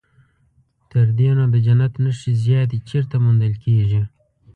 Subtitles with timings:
[0.89, 4.01] تر دې نو د جنت نښې زیاتې چیرته موندل کېږي.